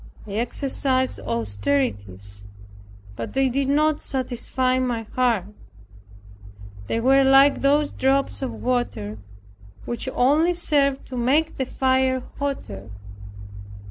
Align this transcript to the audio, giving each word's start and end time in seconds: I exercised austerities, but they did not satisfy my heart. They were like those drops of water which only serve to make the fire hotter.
I 0.25 0.31
exercised 0.31 1.19
austerities, 1.19 2.43
but 3.15 3.33
they 3.33 3.49
did 3.49 3.69
not 3.69 4.01
satisfy 4.01 4.79
my 4.79 5.03
heart. 5.03 5.45
They 6.87 6.99
were 6.99 7.23
like 7.23 7.61
those 7.61 7.91
drops 7.91 8.41
of 8.41 8.51
water 8.51 9.19
which 9.85 10.09
only 10.15 10.55
serve 10.55 11.05
to 11.05 11.15
make 11.17 11.57
the 11.59 11.65
fire 11.67 12.23
hotter. 12.39 12.89